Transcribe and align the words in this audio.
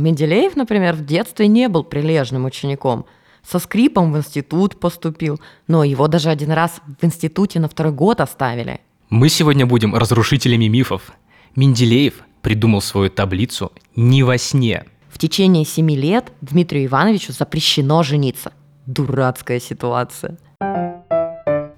Менделеев, 0.00 0.56
например, 0.56 0.94
в 0.94 1.04
детстве 1.04 1.46
не 1.46 1.68
был 1.68 1.84
прилежным 1.84 2.44
учеником. 2.44 3.06
Со 3.48 3.58
скрипом 3.58 4.12
в 4.12 4.18
институт 4.18 4.78
поступил, 4.78 5.40
но 5.66 5.84
его 5.84 6.08
даже 6.08 6.30
один 6.30 6.52
раз 6.52 6.80
в 7.00 7.04
институте 7.04 7.60
на 7.60 7.68
второй 7.68 7.92
год 7.92 8.20
оставили. 8.20 8.80
Мы 9.08 9.28
сегодня 9.28 9.66
будем 9.66 9.94
разрушителями 9.94 10.66
мифов. 10.66 11.12
Менделеев 11.56 12.22
придумал 12.42 12.80
свою 12.80 13.10
таблицу 13.10 13.72
не 13.96 14.22
во 14.22 14.38
сне. 14.38 14.84
В 15.08 15.18
течение 15.18 15.64
семи 15.64 15.96
лет 15.96 16.32
Дмитрию 16.40 16.86
Ивановичу 16.86 17.32
запрещено 17.32 18.02
жениться. 18.02 18.52
Дурацкая 18.86 19.60
ситуация. 19.60 20.38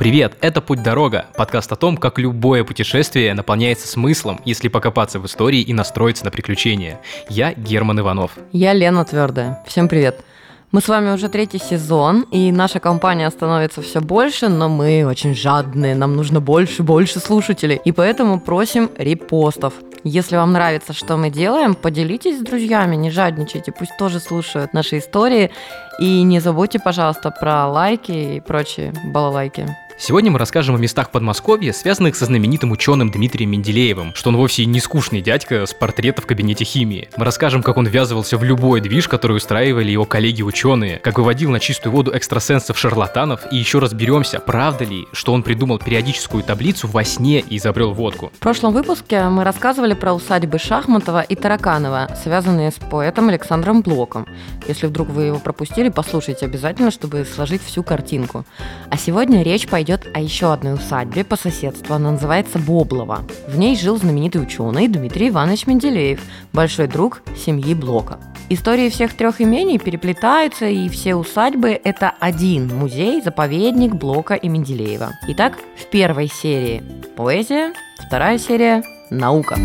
Привет, 0.03 0.37
это 0.41 0.61
«Путь-дорога»– 0.61 1.27
подкаст 1.37 1.71
о 1.71 1.77
том, 1.77 1.97
как 1.97 2.19
любое 2.19 2.65
путешествие 2.65 3.35
наполняется 3.35 3.87
смыслом, 3.87 4.41
если 4.45 4.67
покопаться 4.67 5.21
в 5.21 5.27
истории 5.27 5.61
и 5.61 5.73
настроиться 5.73 6.25
на 6.25 6.33
приключения. 6.33 7.01
Я 7.29 7.55
Герман 7.55 8.01
Иванов. 8.01 8.33
Я 8.51 8.73
Лена 8.73 9.05
Твердая. 9.05 9.63
Всем 9.65 9.87
привет. 9.87 10.25
Мы 10.73 10.81
с 10.81 10.89
вами 10.89 11.13
уже 11.13 11.29
третий 11.29 11.59
сезон, 11.59 12.23
и 12.33 12.51
наша 12.51 12.81
компания 12.81 13.31
становится 13.31 13.81
все 13.81 14.01
больше, 14.01 14.49
но 14.49 14.69
мы 14.69 15.07
очень 15.07 15.37
жадные, 15.37 15.95
нам 15.95 16.17
нужно 16.17 16.41
больше, 16.41 16.83
больше 16.83 17.21
слушателей, 17.21 17.81
и 17.85 17.93
поэтому 17.93 18.41
просим 18.41 18.91
репостов. 18.99 19.75
Если 20.03 20.35
вам 20.35 20.51
нравится, 20.53 20.93
что 20.93 21.17
мы 21.17 21.31
делаем, 21.31 21.77
поделитесь 21.77 22.41
с 22.41 22.43
друзьями, 22.43 22.97
не 22.97 23.13
жадничайте, 23.13 23.71
пусть 23.71 23.97
тоже 23.99 24.19
слушают 24.19 24.73
наши 24.73 24.99
истории. 24.99 25.53
И 26.01 26.23
не 26.23 26.41
забудьте, 26.41 26.81
пожалуйста, 26.81 27.31
про 27.31 27.69
лайки 27.69 28.11
и 28.11 28.41
прочие 28.41 28.93
балалайки. 29.13 29.69
Сегодня 29.99 30.33
мы 30.33 30.39
расскажем 30.39 30.75
о 30.75 30.79
местах 30.79 31.11
Подмосковья, 31.11 31.73
связанных 31.73 32.17
со 32.17 32.25
знаменитым 32.25 32.73
ученым 32.73 33.11
Дмитрием 33.11 33.51
Менделеевым, 33.51 34.15
что 34.15 34.31
он 34.31 34.37
вовсе 34.37 34.65
не 34.65 34.81
скучный 34.81 35.21
дядька 35.21 35.65
с 35.67 35.75
портрета 35.75 36.23
в 36.23 36.27
кабинете 36.27 36.65
химии. 36.65 37.09
Мы 37.17 37.25
расскажем, 37.25 37.63
как 37.63 37.77
он 37.77 37.87
ввязывался 37.87 38.37
в 38.37 38.43
любой 38.43 38.81
движ, 38.81 39.07
который 39.07 39.37
устраивали 39.37 39.91
его 39.91 40.05
коллеги-ученые, 40.05 40.99
как 40.99 41.19
выводил 41.19 41.51
на 41.51 41.61
чистую 41.61 41.93
воду 41.93 42.11
экстрасенсов-шарлатанов, 42.15 43.41
и 43.53 43.57
еще 43.57 43.79
разберемся, 43.79 44.41
правда 44.41 44.85
ли, 44.85 45.07
что 45.13 45.33
он 45.33 45.43
придумал 45.43 45.79
периодическую 45.79 46.43
таблицу 46.43 46.89
во 46.89 47.05
сне 47.05 47.41
и 47.41 47.59
изобрел 47.59 47.93
водку. 47.93 48.33
В 48.35 48.41
прошлом 48.41 48.73
выпуске 48.73 49.29
мы 49.29 49.45
рассказывали 49.45 49.95
про 49.95 50.15
усадьбы 50.15 50.59
Шахматова 50.59 51.21
и 51.21 51.37
Тараканова, 51.37 52.09
связанные 52.21 52.71
с 52.73 52.75
поэтом 52.75 53.29
Александром 53.29 53.83
Блоком. 53.83 54.27
Если 54.67 54.87
вдруг 54.87 55.11
вы 55.11 55.25
его 55.25 55.39
пропустили, 55.39 55.91
послушайте 55.91 56.47
обязательно, 56.47 56.91
чтобы 56.91 57.25
сложить 57.25 57.63
всю 57.63 57.83
картинку. 57.83 58.45
А 58.91 58.97
сегодня 58.97 59.43
речь 59.43 59.69
пойдет 59.69 59.82
идет 59.83 60.09
о 60.15 60.21
еще 60.21 60.53
одной 60.53 60.75
усадьбе 60.75 61.25
по 61.25 61.37
соседству. 61.37 61.95
Она 61.95 62.13
называется 62.13 62.59
Боблова. 62.59 63.25
В 63.49 63.59
ней 63.59 63.77
жил 63.77 63.97
знаменитый 63.97 64.43
ученый 64.43 64.89
Дмитрий 64.89 65.29
Иванович 65.29 65.67
Менделеев, 65.67 66.21
большой 66.53 66.87
друг 66.87 67.23
семьи 67.37 67.75
Блока. 67.75 68.19
Истории 68.49 68.91
всех 68.91 69.15
трех 69.17 69.41
имений 69.41 69.79
переплетаются, 69.79 70.67
и 70.67 70.89
все 70.89 71.15
усадьбы– 71.15 71.71
это 71.85 72.13
один 72.21 72.69
музей, 72.69 73.23
заповедник 73.23 73.95
Блока 73.95 74.35
и 74.35 74.49
Менделеева. 74.49 75.13
Итак, 75.29 75.55
в 75.77 75.87
первой 75.87 76.29
серии 76.29 76.83
поэзия, 77.17 77.73
вторая 78.07 78.39
серия– 78.39 78.83
наука. 79.11 79.57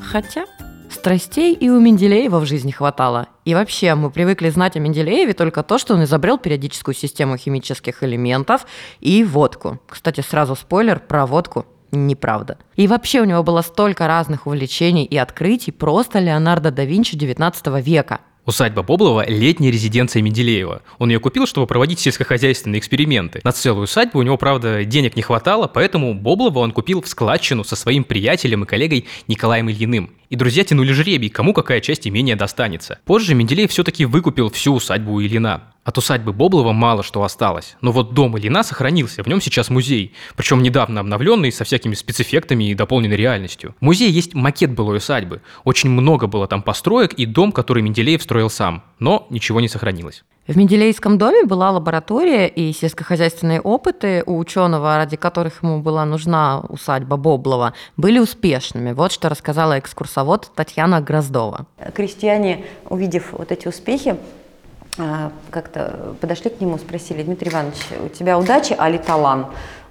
Хотя 0.00 0.44
Страстей 1.02 1.52
и 1.52 1.68
у 1.68 1.80
Менделеева 1.80 2.38
в 2.38 2.46
жизни 2.46 2.70
хватало. 2.70 3.26
И 3.44 3.54
вообще, 3.54 3.96
мы 3.96 4.08
привыкли 4.08 4.50
знать 4.50 4.76
о 4.76 4.78
Менделееве 4.78 5.32
только 5.32 5.64
то, 5.64 5.76
что 5.76 5.94
он 5.94 6.04
изобрел 6.04 6.38
периодическую 6.38 6.94
систему 6.94 7.36
химических 7.36 8.04
элементов 8.04 8.66
и 9.00 9.24
водку. 9.24 9.80
Кстати, 9.88 10.20
сразу 10.20 10.54
спойлер 10.54 11.00
про 11.00 11.26
водку 11.26 11.66
неправда. 11.90 12.56
И 12.76 12.86
вообще 12.86 13.20
у 13.20 13.24
него 13.24 13.42
было 13.42 13.62
столько 13.62 14.06
разных 14.06 14.46
увлечений 14.46 15.04
и 15.04 15.16
открытий, 15.16 15.72
просто 15.72 16.20
Леонардо 16.20 16.70
да 16.70 16.84
Винчи 16.84 17.16
19 17.16 17.66
века– 17.84 18.20
Усадьба 18.44 18.82
Боблова– 18.82 19.24
летняя 19.28 19.70
резиденция 19.70 20.20
Менделеева. 20.20 20.82
Он 20.98 21.10
ее 21.10 21.20
купил, 21.20 21.46
чтобы 21.46 21.68
проводить 21.68 22.00
сельскохозяйственные 22.00 22.80
эксперименты. 22.80 23.40
На 23.44 23.52
целую 23.52 23.84
усадьбу 23.84 24.18
у 24.18 24.22
него, 24.22 24.36
правда, 24.36 24.84
денег 24.84 25.14
не 25.14 25.22
хватало, 25.22 25.68
поэтому 25.68 26.12
Боблова 26.12 26.58
он 26.58 26.72
купил 26.72 27.02
в 27.02 27.06
складчину 27.06 27.62
со 27.62 27.76
своим 27.76 28.02
приятелем 28.02 28.64
и 28.64 28.66
коллегой 28.66 29.06
Николаем 29.28 29.70
Ильиным. 29.70 30.10
И 30.28 30.34
друзья 30.34 30.64
тянули 30.64 30.92
жребий, 30.92 31.28
кому 31.28 31.52
какая 31.52 31.80
часть 31.80 32.08
имения 32.08 32.34
достанется. 32.34 32.98
Позже 33.04 33.34
Менделеев 33.34 33.70
все-таки 33.70 34.06
выкупил 34.06 34.50
всю 34.50 34.74
усадьбу 34.74 35.22
Ильина. 35.22 35.72
От 35.84 35.98
усадьбы 35.98 36.32
Боблова 36.32 36.72
мало 36.72 37.02
что 37.02 37.24
осталось, 37.24 37.76
но 37.80 37.90
вот 37.90 38.14
дом 38.14 38.38
Ильина 38.38 38.62
сохранился, 38.62 39.24
в 39.24 39.26
нем 39.26 39.40
сейчас 39.40 39.68
музей, 39.68 40.14
причем 40.36 40.62
недавно 40.62 41.00
обновленный 41.00 41.50
со 41.50 41.64
всякими 41.64 41.94
спецэффектами 41.94 42.70
и 42.70 42.74
дополненной 42.74 43.16
реальностью. 43.16 43.74
В 43.80 43.84
музее 43.84 44.08
есть 44.08 44.32
макет 44.34 44.72
былой 44.72 44.98
усадьбы, 44.98 45.40
очень 45.64 45.90
много 45.90 46.28
было 46.28 46.46
там 46.46 46.62
построек 46.62 47.14
и 47.14 47.26
дом, 47.26 47.50
который 47.50 47.82
Менделеев 47.82 48.22
строил 48.22 48.48
сам, 48.48 48.84
но 49.00 49.26
ничего 49.28 49.60
не 49.60 49.66
сохранилось. 49.66 50.22
В 50.46 50.56
Менделеевском 50.56 51.18
доме 51.18 51.44
была 51.44 51.72
лаборатория 51.72 52.46
и 52.46 52.72
сельскохозяйственные 52.72 53.60
опыты 53.60 54.22
у 54.24 54.38
ученого, 54.38 54.96
ради 54.96 55.16
которых 55.16 55.64
ему 55.64 55.80
была 55.80 56.04
нужна 56.04 56.60
усадьба 56.68 57.16
Боблова, 57.16 57.74
были 57.96 58.20
успешными. 58.20 58.92
Вот 58.92 59.10
что 59.10 59.28
рассказала 59.28 59.80
экскурсовод 59.80 60.52
Татьяна 60.54 61.00
Гроздова. 61.00 61.66
Крестьяне, 61.92 62.64
увидев 62.88 63.32
вот 63.32 63.50
эти 63.50 63.66
успехи, 63.66 64.16
как-то 65.50 66.14
подошли 66.20 66.50
к 66.50 66.60
нему, 66.60 66.78
спросили, 66.78 67.22
Дмитрий 67.22 67.50
Иванович, 67.50 67.78
у 68.04 68.08
тебя 68.08 68.38
удача, 68.38 68.74
али 68.78 68.98
талант? 68.98 69.48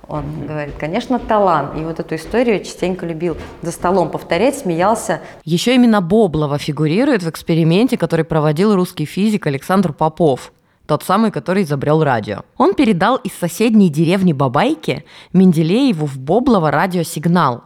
Он 0.08 0.46
говорит, 0.46 0.76
конечно, 0.80 1.20
талант. 1.20 1.78
И 1.78 1.84
вот 1.84 2.00
эту 2.00 2.16
историю 2.16 2.64
частенько 2.64 3.06
любил 3.06 3.38
за 3.62 3.72
столом 3.72 4.10
повторять, 4.10 4.58
смеялся. 4.58 5.22
Еще 5.46 5.76
именно 5.76 6.02
Боблова 6.02 6.58
фигурирует 6.58 7.24
в 7.24 7.30
эксперименте, 7.30 7.98
который 7.98 8.26
проводил 8.26 8.76
русский 8.76 9.06
физик 9.06 9.48
Александр 9.48 9.94
Попов 9.94 10.52
тот 10.92 11.04
самый, 11.04 11.32
который 11.32 11.64
изобрел 11.64 12.04
радио. 12.04 12.42
Он 12.58 12.74
передал 12.74 13.16
из 13.16 13.32
соседней 13.34 13.88
деревни 13.88 14.34
Бабайки 14.34 15.06
Менделееву 15.32 16.06
в 16.06 16.18
Боблово 16.20 16.70
радиосигнал. 16.70 17.64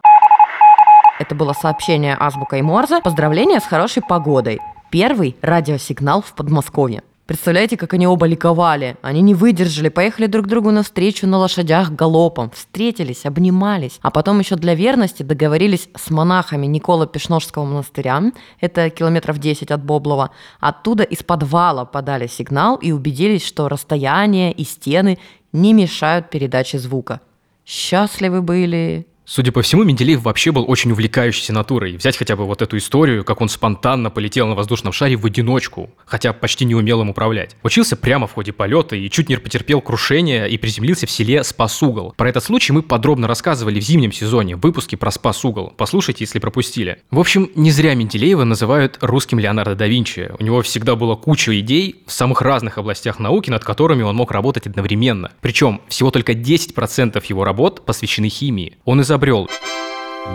Это 1.18 1.34
было 1.34 1.52
сообщение 1.52 2.16
азбукой 2.16 2.62
Морзе 2.62 3.00
«Поздравления 3.00 3.58
с 3.58 3.64
хорошей 3.64 4.04
погодой». 4.04 4.60
Первый 4.92 5.36
радиосигнал 5.42 6.22
в 6.22 6.34
Подмосковье. 6.34 7.02
Представляете, 7.26 7.76
как 7.76 7.92
они 7.92 8.06
оба 8.06 8.26
ликовали. 8.26 8.96
Они 9.02 9.20
не 9.20 9.34
выдержали, 9.34 9.88
поехали 9.88 10.26
друг 10.26 10.46
другу 10.46 10.70
навстречу 10.70 11.26
на 11.26 11.38
лошадях 11.38 11.90
галопом, 11.90 12.50
встретились, 12.50 13.26
обнимались. 13.26 13.98
А 14.02 14.12
потом 14.12 14.38
еще 14.38 14.54
для 14.54 14.76
верности 14.76 15.24
договорились 15.24 15.88
с 15.96 16.10
монахами 16.10 16.66
Никола 16.66 17.06
Пешножского 17.08 17.64
монастыря, 17.64 18.22
это 18.60 18.90
километров 18.90 19.38
10 19.38 19.72
от 19.72 19.84
Боблова. 19.84 20.30
Оттуда 20.60 21.02
из 21.02 21.24
подвала 21.24 21.84
подали 21.84 22.28
сигнал 22.28 22.76
и 22.76 22.92
убедились, 22.92 23.44
что 23.44 23.68
расстояние 23.68 24.52
и 24.52 24.62
стены 24.62 25.18
не 25.52 25.72
мешают 25.72 26.30
передаче 26.30 26.78
звука. 26.78 27.20
Счастливы 27.64 28.40
были 28.40 29.08
Судя 29.28 29.50
по 29.50 29.60
всему, 29.60 29.82
Менделеев 29.82 30.22
вообще 30.22 30.52
был 30.52 30.64
очень 30.68 30.92
увлекающейся 30.92 31.52
натурой. 31.52 31.96
Взять 31.96 32.16
хотя 32.16 32.36
бы 32.36 32.44
вот 32.44 32.62
эту 32.62 32.76
историю, 32.76 33.24
как 33.24 33.40
он 33.40 33.48
спонтанно 33.48 34.08
полетел 34.08 34.46
на 34.46 34.54
воздушном 34.54 34.92
шаре 34.92 35.16
в 35.16 35.26
одиночку, 35.26 35.90
хотя 36.04 36.32
почти 36.32 36.64
не 36.64 36.76
умел 36.76 37.00
им 37.00 37.10
управлять. 37.10 37.56
Учился 37.64 37.96
прямо 37.96 38.28
в 38.28 38.34
ходе 38.34 38.52
полета 38.52 38.94
и 38.94 39.10
чуть 39.10 39.28
не 39.28 39.36
потерпел 39.36 39.80
крушение 39.80 40.48
и 40.48 40.56
приземлился 40.56 41.08
в 41.08 41.10
селе 41.10 41.42
Спасугол. 41.42 42.14
Про 42.16 42.28
этот 42.28 42.44
случай 42.44 42.72
мы 42.72 42.82
подробно 42.82 43.26
рассказывали 43.26 43.80
в 43.80 43.82
зимнем 43.82 44.12
сезоне, 44.12 44.54
в 44.54 44.60
выпуске 44.60 44.96
про 44.96 45.10
Спасугол. 45.10 45.74
Послушайте, 45.76 46.22
если 46.22 46.38
пропустили. 46.38 46.98
В 47.10 47.18
общем, 47.18 47.50
не 47.56 47.72
зря 47.72 47.94
Менделеева 47.96 48.44
называют 48.44 48.96
русским 49.00 49.40
Леонардо 49.40 49.74
да 49.74 49.88
Винчи. 49.88 50.30
У 50.38 50.44
него 50.44 50.62
всегда 50.62 50.94
было 50.94 51.16
куча 51.16 51.58
идей 51.58 52.04
в 52.06 52.12
самых 52.12 52.42
разных 52.42 52.78
областях 52.78 53.18
науки, 53.18 53.50
над 53.50 53.64
которыми 53.64 54.04
он 54.04 54.14
мог 54.14 54.30
работать 54.30 54.68
одновременно. 54.68 55.32
Причем 55.40 55.80
всего 55.88 56.12
только 56.12 56.32
10% 56.32 57.20
его 57.28 57.42
работ 57.42 57.84
посвящены 57.84 58.28
химии. 58.28 58.78
Он 58.84 59.00
изобрел 59.00 59.15
изобрел. 59.16 59.48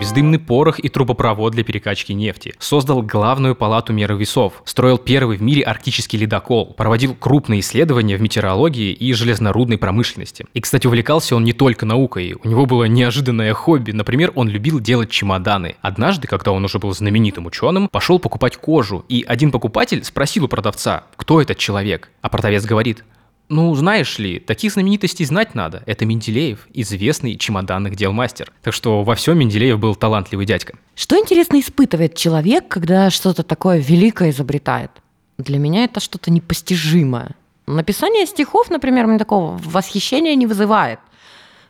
Бездымный 0.00 0.38
порох 0.38 0.80
и 0.80 0.88
трубопровод 0.88 1.52
для 1.52 1.64
перекачки 1.64 2.12
нефти, 2.12 2.54
создал 2.58 3.02
главную 3.02 3.54
палату 3.54 3.92
меры 3.92 4.16
весов, 4.16 4.62
строил 4.64 4.96
первый 4.96 5.36
в 5.36 5.42
мире 5.42 5.62
арктический 5.62 6.18
ледокол, 6.18 6.72
проводил 6.72 7.14
крупные 7.14 7.60
исследования 7.60 8.16
в 8.16 8.22
метеорологии 8.22 8.90
и 8.92 9.12
железнорудной 9.12 9.76
промышленности. 9.76 10.46
И, 10.54 10.60
кстати, 10.62 10.86
увлекался 10.86 11.36
он 11.36 11.44
не 11.44 11.52
только 11.52 11.84
наукой, 11.84 12.34
у 12.42 12.48
него 12.48 12.64
было 12.64 12.84
неожиданное 12.84 13.52
хобби, 13.52 13.92
например, 13.92 14.32
он 14.34 14.48
любил 14.48 14.80
делать 14.80 15.10
чемоданы. 15.10 15.76
Однажды, 15.82 16.26
когда 16.26 16.52
он 16.52 16.64
уже 16.64 16.78
был 16.78 16.92
знаменитым 16.94 17.44
ученым, 17.44 17.88
пошел 17.88 18.18
покупать 18.18 18.56
кожу, 18.56 19.04
и 19.10 19.24
один 19.28 19.50
покупатель 19.50 20.02
спросил 20.04 20.46
у 20.46 20.48
продавца, 20.48 21.04
кто 21.16 21.40
этот 21.40 21.58
человек, 21.58 22.08
а 22.22 22.30
продавец 22.30 22.64
говорит, 22.64 23.04
ну, 23.48 23.74
знаешь 23.74 24.18
ли, 24.18 24.38
таких 24.38 24.72
знаменитостей 24.72 25.26
знать 25.26 25.54
надо. 25.54 25.82
Это 25.86 26.06
Менделеев, 26.06 26.66
известный 26.72 27.36
чемоданных 27.36 27.96
дел 27.96 28.12
мастер. 28.12 28.50
Так 28.62 28.72
что 28.72 29.02
во 29.02 29.14
всем 29.14 29.38
Менделеев 29.38 29.78
был 29.78 29.94
талантливый 29.94 30.46
дядька. 30.46 30.74
Что 30.94 31.18
интересно 31.18 31.60
испытывает 31.60 32.14
человек, 32.14 32.68
когда 32.68 33.10
что-то 33.10 33.42
такое 33.42 33.78
великое 33.78 34.30
изобретает? 34.30 34.90
Для 35.38 35.58
меня 35.58 35.84
это 35.84 36.00
что-то 36.00 36.30
непостижимое. 36.30 37.34
Написание 37.66 38.26
стихов, 38.26 38.70
например, 38.70 39.06
мне 39.06 39.18
такого 39.18 39.58
восхищения 39.62 40.34
не 40.34 40.46
вызывает. 40.46 41.00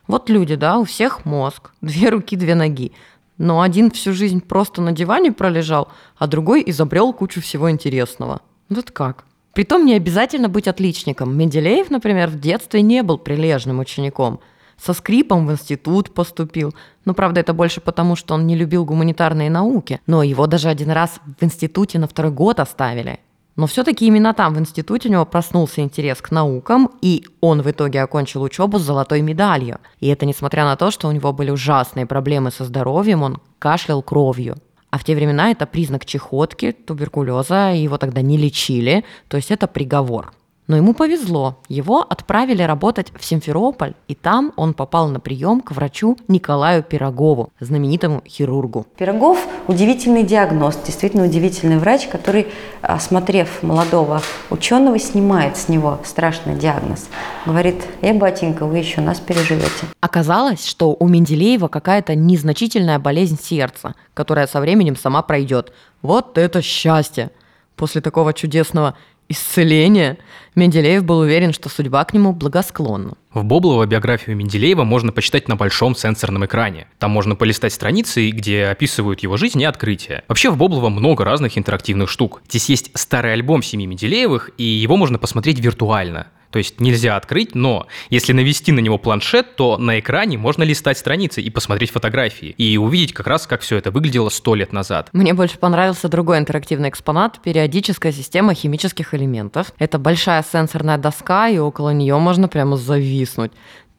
Вот 0.07 0.29
люди, 0.29 0.55
да, 0.55 0.77
у 0.77 0.85
всех 0.85 1.25
мозг, 1.25 1.71
две 1.81 2.09
руки, 2.09 2.35
две 2.35 2.55
ноги. 2.55 2.91
но 3.37 3.61
один 3.61 3.91
всю 3.91 4.13
жизнь 4.13 4.41
просто 4.41 4.81
на 4.81 4.91
диване 4.91 5.31
пролежал, 5.31 5.89
а 6.17 6.27
другой 6.27 6.63
изобрел 6.65 7.13
кучу 7.13 7.41
всего 7.41 7.69
интересного. 7.69 8.41
Вот 8.69 8.91
как? 8.91 9.25
Притом 9.53 9.85
не 9.85 9.93
обязательно 9.93 10.49
быть 10.49 10.67
отличником. 10.67 11.37
Менделеев, 11.37 11.91
например, 11.91 12.29
в 12.29 12.39
детстве 12.39 12.81
не 12.81 13.03
был 13.03 13.19
прилежным 13.19 13.79
учеником. 13.79 14.39
Со 14.83 14.93
скрипом 14.93 15.45
в 15.45 15.51
институт 15.51 16.13
поступил. 16.13 16.73
Ну, 17.05 17.13
правда, 17.13 17.39
это 17.41 17.53
больше 17.53 17.79
потому, 17.79 18.15
что 18.15 18.33
он 18.33 18.47
не 18.47 18.55
любил 18.55 18.83
гуманитарные 18.83 19.51
науки. 19.51 20.01
Но 20.07 20.23
его 20.23 20.47
даже 20.47 20.69
один 20.69 20.89
раз 20.89 21.19
в 21.39 21.43
институте 21.43 21.99
на 21.99 22.07
второй 22.07 22.31
год 22.31 22.59
оставили. 22.59 23.19
Но 23.55 23.67
все-таки 23.67 24.07
именно 24.07 24.33
там, 24.33 24.55
в 24.55 24.59
институте, 24.59 25.09
у 25.09 25.11
него 25.11 25.25
проснулся 25.25 25.81
интерес 25.81 26.19
к 26.21 26.31
наукам, 26.31 26.89
и 27.01 27.23
он 27.39 27.61
в 27.61 27.69
итоге 27.69 28.01
окончил 28.01 28.41
учебу 28.41 28.79
с 28.79 28.81
золотой 28.81 29.21
медалью. 29.21 29.77
И 29.99 30.07
это 30.07 30.25
несмотря 30.25 30.65
на 30.65 30.75
то, 30.75 30.89
что 30.89 31.07
у 31.07 31.11
него 31.11 31.31
были 31.31 31.51
ужасные 31.51 32.07
проблемы 32.07 32.49
со 32.49 32.65
здоровьем, 32.65 33.21
он 33.21 33.39
кашлял 33.59 34.01
кровью. 34.01 34.57
А 34.93 34.99
в 34.99 35.03
те 35.03 35.15
времена 35.15 35.49
это 35.49 35.65
признак 35.65 36.05
чехотки, 36.05 36.71
туберкулеза, 36.71 37.71
его 37.71 37.97
тогда 37.97 38.21
не 38.21 38.37
лечили, 38.37 39.03
то 39.27 39.37
есть 39.37 39.49
это 39.49 39.65
приговор. 39.65 40.33
Но 40.67 40.77
ему 40.77 40.93
повезло. 40.93 41.57
Его 41.67 41.99
отправили 42.01 42.63
работать 42.63 43.11
в 43.17 43.25
Симферополь, 43.25 43.95
и 44.07 44.15
там 44.15 44.53
он 44.55 44.73
попал 44.73 45.09
на 45.09 45.19
прием 45.19 45.59
к 45.59 45.71
врачу 45.71 46.17
Николаю 46.29 46.83
Пирогову, 46.83 47.49
знаменитому 47.59 48.21
хирургу. 48.25 48.85
Пирогов– 48.97 49.45
удивительный 49.67 50.23
диагноз, 50.23 50.77
действительно 50.85 51.25
удивительный 51.25 51.77
врач, 51.77 52.07
который, 52.07 52.47
осмотрев 52.81 53.61
молодого 53.61 54.21
ученого, 54.49 54.99
снимает 54.99 55.57
с 55.57 55.67
него 55.67 55.99
страшный 56.05 56.55
диагноз. 56.55 57.09
Говорит, 57.45 57.83
э, 58.01 58.13
батенька, 58.13 58.65
вы 58.65 58.77
еще 58.77 59.01
нас 59.01 59.19
переживете. 59.19 59.87
Оказалось, 59.99 60.65
что 60.65 60.95
у 60.97 61.07
Менделеева 61.09 61.67
какая-то 61.67 62.15
незначительная 62.15 62.99
болезнь 62.99 63.39
сердца, 63.41 63.95
которая 64.13 64.47
со 64.47 64.61
временем 64.61 64.95
сама 64.95 65.21
пройдет. 65.23 65.73
Вот 66.01 66.37
это 66.37 66.61
счастье! 66.61 67.31
После 67.75 68.01
такого 68.01 68.33
чудесного 68.33 68.95
исцеления, 69.29 70.17
Менделеев 70.55 71.03
был 71.03 71.19
уверен, 71.19 71.53
что 71.53 71.69
судьба 71.69 72.03
к 72.05 72.13
нему 72.13 72.33
благосклонна. 72.33 73.15
В 73.33 73.43
Боблова 73.43 73.85
биографию 73.85 74.35
Менделеева 74.35 74.83
можно 74.83 75.11
почитать 75.11 75.47
на 75.47 75.55
большом 75.55 75.95
сенсорном 75.95 76.45
экране. 76.45 76.87
Там 76.99 77.11
можно 77.11 77.35
полистать 77.35 77.73
страницы, 77.73 78.29
где 78.29 78.65
описывают 78.65 79.21
его 79.21 79.37
жизнь 79.37 79.59
и 79.61 79.65
открытия. 79.65 80.23
Вообще 80.27 80.51
в 80.51 80.57
Боблова 80.57 80.89
много 80.89 81.25
разных 81.25 81.57
интерактивных 81.57 82.09
штук. 82.09 82.41
Здесь 82.47 82.69
есть 82.69 82.91
старый 82.93 83.33
альбом 83.33 83.63
семьи 83.63 83.87
Менделеевых, 83.87 84.51
и 84.57 84.63
его 84.63 84.95
можно 84.97 85.17
посмотреть 85.17 85.59
виртуально. 85.59 86.27
То 86.53 86.59
есть 86.59 86.79
нельзя 86.79 87.17
открыть, 87.17 87.55
но 87.55 87.87
если 88.11 88.31
навести 88.31 88.71
на 88.71 88.79
него 88.79 88.99
планшет, 88.99 89.55
то 89.55 89.79
на 89.79 89.99
экране 89.99 90.37
можно 90.37 90.61
листать 90.61 90.99
страницы 90.99 91.41
и 91.41 91.49
посмотреть 91.49 91.89
фотографии. 91.89 92.53
И 92.59 92.77
увидеть 92.77 93.11
как 93.11 93.25
раз, 93.25 93.47
как 93.47 93.61
все 93.61 93.77
это 93.77 93.89
выглядело 93.89 94.29
сто 94.29 94.53
лет 94.53 94.71
назад. 94.71 95.09
Мне 95.13 95.33
больше 95.33 95.57
понравился 95.57 96.09
другой 96.09 96.37
интерактивный 96.37 96.89
экспонат– 96.89 97.39
периодическая 97.43 98.11
система 98.11 98.53
химических 98.53 99.15
элементов. 99.15 99.73
Это 99.79 99.97
большая 99.97 100.43
сенсорная 100.43 100.99
доска, 100.99 101.47
и 101.47 101.57
около 101.57 101.89
нее 101.89 102.19
можно 102.19 102.47
прямо 102.47 102.77
зависнуть. 102.77 103.51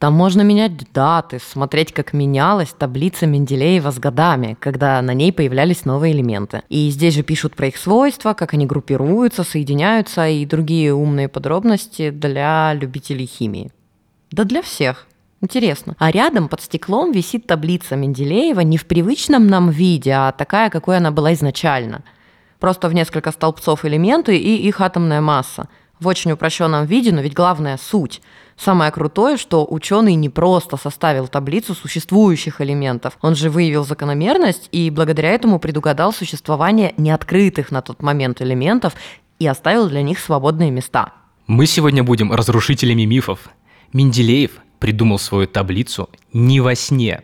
Там 0.05 0.13
можно 0.13 0.43
менять 0.43 0.93
даты, 0.93 1.39
смотреть, 1.39 1.91
как 1.91 2.13
менялась 2.13 2.69
таблица 2.77 3.25
Менделеева 3.25 3.89
с 3.89 3.97
годами, 3.97 4.55
когда 4.59 5.01
на 5.01 5.15
ней 5.15 5.33
появлялись 5.33 5.83
новые 5.83 6.13
элементы. 6.13 6.61
И 6.69 6.91
здесь 6.91 7.15
же 7.15 7.23
пишут 7.23 7.55
про 7.55 7.69
их 7.69 7.77
свойства, 7.77 8.35
как 8.35 8.53
они 8.53 8.67
группируются, 8.67 9.43
соединяются 9.43 10.27
и 10.27 10.45
другие 10.45 10.93
умные 10.93 11.27
подробности 11.27 12.11
для 12.11 12.75
любителей 12.75 13.25
химии. 13.25 13.71
Да 14.29 14.43
для 14.43 14.61
всех. 14.61 15.07
Интересно. 15.41 15.95
А 15.97 16.11
рядом 16.11 16.49
под 16.49 16.61
стеклом 16.61 17.11
висит 17.11 17.47
таблица 17.47 17.95
Менделеева 17.95 18.59
не 18.59 18.77
в 18.77 18.85
привычном 18.85 19.47
нам 19.47 19.71
виде, 19.71 20.11
а 20.11 20.31
такая, 20.33 20.69
какой 20.69 20.97
она 20.97 21.09
была 21.09 21.33
изначально. 21.33 22.03
Просто 22.59 22.89
в 22.89 22.93
несколько 22.93 23.31
столбцов 23.31 23.85
элементы 23.85 24.37
и 24.37 24.67
их 24.67 24.81
атомная 24.81 25.21
масса. 25.21 25.67
В 25.99 26.07
очень 26.07 26.31
упрощенном 26.31 26.85
виде, 26.85 27.11
но 27.11 27.21
ведь 27.21 27.33
главная 27.33 27.77
суть– 27.77 28.21
Самое 28.57 28.89
крутое, 28.91 29.37
что 29.37 29.67
ученый 29.69 30.15
не 30.15 30.29
просто 30.29 30.77
составил 30.77 31.27
таблицу 31.27 31.75
существующих 31.75 32.61
элементов, 32.61 33.17
он 33.21 33.35
же 33.35 33.49
выявил 33.49 33.85
закономерность 33.85 34.69
и 34.71 34.89
благодаря 34.89 35.31
этому 35.31 35.59
предугадал 35.59 36.13
существование 36.13 36.93
неоткрытых 36.97 37.71
на 37.71 37.81
тот 37.81 38.01
момент 38.01 38.41
элементов 38.41 38.93
и 39.39 39.47
оставил 39.47 39.89
для 39.89 40.01
них 40.01 40.19
свободные 40.19 40.71
места. 40.71 41.13
Мы 41.47 41.65
сегодня 41.65 42.03
будем 42.03 42.31
разрушителями 42.31 43.03
мифов. 43.03 43.49
Менделеев 43.93 44.51
придумал 44.79 45.19
свою 45.19 45.47
таблицу 45.47 46.09
не 46.31 46.61
во 46.61 46.75
сне. 46.75 47.21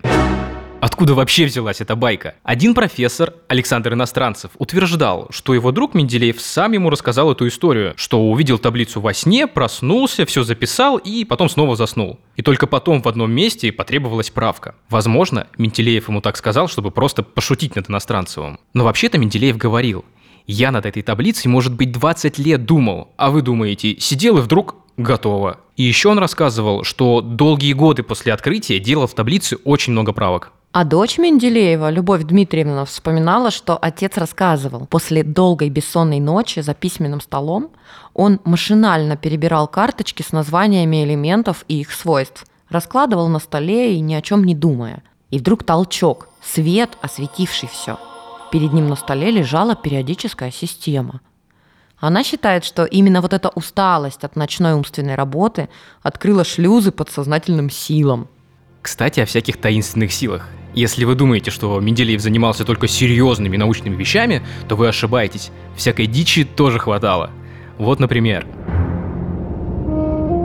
Откуда 0.81 1.13
вообще 1.13 1.45
взялась 1.45 1.79
эта 1.79 1.95
байка? 1.95 2.33
Один 2.41 2.73
профессор, 2.73 3.35
Александр 3.47 3.93
Иностранцев, 3.93 4.49
утверждал, 4.57 5.27
что 5.29 5.53
его 5.53 5.71
друг 5.71 5.93
Менделеев 5.93 6.41
сам 6.41 6.71
ему 6.71 6.89
рассказал 6.89 7.31
эту 7.31 7.47
историю, 7.47 7.93
что 7.97 8.19
увидел 8.19 8.57
таблицу 8.57 8.99
во 8.99 9.13
сне, 9.13 9.45
проснулся, 9.45 10.25
все 10.25 10.41
записал 10.43 10.97
и 10.97 11.23
потом 11.23 11.49
снова 11.49 11.75
заснул. 11.75 12.19
И 12.35 12.41
только 12.41 12.65
потом 12.65 13.03
в 13.03 13.07
одном 13.07 13.31
месте 13.31 13.71
потребовалась 13.71 14.31
правка. 14.31 14.73
Возможно, 14.89 15.45
Менделеев 15.59 16.09
ему 16.09 16.19
так 16.19 16.35
сказал, 16.35 16.67
чтобы 16.67 16.89
просто 16.89 17.21
пошутить 17.21 17.75
над 17.75 17.87
Иностранцевым. 17.87 18.59
Но 18.73 18.83
вообще-то 18.83 19.19
Менделеев 19.19 19.57
говорил, 19.57 20.03
я 20.47 20.71
над 20.71 20.87
этой 20.87 21.03
таблицей, 21.03 21.51
может 21.51 21.75
быть, 21.75 21.91
20 21.91 22.39
лет 22.39 22.65
думал, 22.65 23.09
а 23.17 23.29
вы 23.29 23.43
думаете, 23.43 23.99
сидел 23.99 24.39
и 24.39 24.41
вдруг 24.41 24.77
готово. 24.97 25.59
И 25.77 25.83
еще 25.83 26.09
он 26.09 26.17
рассказывал, 26.17 26.83
что 26.83 27.21
долгие 27.21 27.73
годы 27.73 28.01
после 28.01 28.33
открытия 28.33 28.79
делал 28.79 29.05
в 29.05 29.13
таблице 29.13 29.57
очень 29.63 29.93
много 29.93 30.11
правок. 30.11 30.53
А 30.73 30.85
дочь 30.85 31.17
Менделеева, 31.17 31.89
Любовь 31.89 32.23
Дмитриевна, 32.23 32.85
вспоминала, 32.85 33.51
что 33.51 33.77
отец 33.77 34.15
рассказывал, 34.15 34.85
после 34.85 35.21
долгой 35.21 35.69
бессонной 35.69 36.21
ночи 36.21 36.61
за 36.61 36.73
письменным 36.73 37.19
столом 37.19 37.71
он 38.13 38.39
машинально 38.45 39.17
перебирал 39.17 39.67
карточки 39.67 40.21
с 40.21 40.31
названиями 40.31 41.03
элементов 41.03 41.65
и 41.67 41.81
их 41.81 41.91
свойств, 41.91 42.45
раскладывал 42.69 43.27
на 43.27 43.39
столе 43.39 43.95
и 43.95 43.99
ни 43.99 44.13
о 44.13 44.21
чем 44.21 44.45
не 44.45 44.55
думая. 44.55 45.03
И 45.29 45.39
вдруг 45.39 45.65
толчок, 45.65 46.29
свет, 46.41 46.91
осветивший 47.01 47.67
все. 47.67 47.99
Перед 48.49 48.71
ним 48.71 48.87
на 48.87 48.95
столе 48.95 49.29
лежала 49.29 49.75
периодическая 49.75 50.51
система. 50.51 51.19
Она 51.99 52.23
считает, 52.23 52.63
что 52.63 52.85
именно 52.85 53.19
вот 53.19 53.33
эта 53.33 53.49
усталость 53.49 54.23
от 54.23 54.37
ночной 54.37 54.71
умственной 54.71 55.15
работы 55.15 55.67
открыла 56.01 56.45
шлюзы 56.45 56.93
подсознательным 56.93 57.69
силам. 57.69 58.29
Кстати, 58.81 59.19
о 59.19 59.25
всяких 59.25 59.57
таинственных 59.57 60.13
силах. 60.13 60.47
Если 60.73 61.03
вы 61.03 61.15
думаете, 61.15 61.51
что 61.51 61.79
Менделеев 61.79 62.21
занимался 62.21 62.63
только 62.63 62.87
серьезными 62.87 63.57
научными 63.57 63.95
вещами, 63.95 64.41
то 64.69 64.75
вы 64.75 64.87
ошибаетесь. 64.87 65.51
Всякой 65.75 66.07
дичи 66.07 66.45
тоже 66.45 66.79
хватало. 66.79 67.31
Вот, 67.77 67.99
например, 67.99 68.45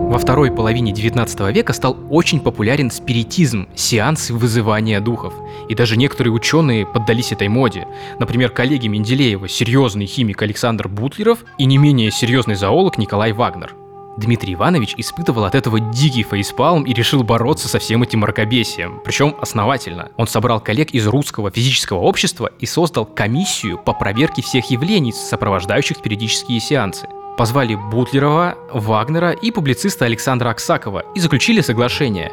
во 0.06 0.18
второй 0.18 0.50
половине 0.50 0.92
19 0.92 1.54
века 1.54 1.72
стал 1.72 1.96
очень 2.10 2.40
популярен 2.40 2.90
спиритизм, 2.90 3.68
сеансы 3.74 4.32
вызывания 4.34 5.00
духов. 5.00 5.34
И 5.68 5.74
даже 5.74 5.96
некоторые 5.96 6.32
ученые 6.32 6.86
поддались 6.86 7.32
этой 7.32 7.48
моде. 7.48 7.86
Например, 8.18 8.50
коллеги 8.50 8.88
Менделеева, 8.88 9.48
серьезный 9.48 10.06
химик 10.06 10.42
Александр 10.42 10.88
Бутлеров 10.88 11.40
и 11.58 11.64
не 11.66 11.78
менее 11.78 12.10
серьезный 12.10 12.54
зоолог 12.54 12.98
Николай 12.98 13.32
Вагнер– 13.32 13.74
Дмитрий 14.16 14.54
Иванович 14.54 14.94
испытывал 14.96 15.44
от 15.44 15.54
этого 15.54 15.78
дикий 15.78 16.22
фейспалм 16.22 16.84
и 16.84 16.94
решил 16.94 17.22
бороться 17.22 17.68
со 17.68 17.78
всем 17.78 18.02
этим 18.02 18.20
мракобесием, 18.20 19.00
причем 19.04 19.36
основательно. 19.40 20.10
Он 20.16 20.26
собрал 20.26 20.60
коллег 20.60 20.90
из 20.92 21.06
русского 21.06 21.50
физического 21.50 21.98
общества 21.98 22.50
и 22.58 22.66
создал 22.66 23.04
комиссию 23.04 23.78
по 23.78 23.92
проверке 23.92 24.40
всех 24.40 24.70
явлений, 24.70 25.12
сопровождающих 25.12 26.00
периодические 26.00 26.60
сеансы. 26.60 27.08
Позвали 27.36 27.74
Бутлерова, 27.74 28.56
Вагнера 28.72 29.32
и 29.32 29.50
публициста 29.50 30.06
Александра 30.06 30.48
Аксакова 30.48 31.04
и 31.14 31.20
заключили 31.20 31.60
соглашение. 31.60 32.32